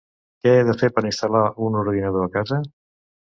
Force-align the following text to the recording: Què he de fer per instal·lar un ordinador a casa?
Què 0.45 0.53
he 0.53 0.63
de 0.69 0.73
fer 0.81 0.89
per 0.95 1.03
instal·lar 1.09 1.41
un 1.67 1.77
ordinador 1.83 2.25
a 2.29 2.33
casa? 2.39 2.61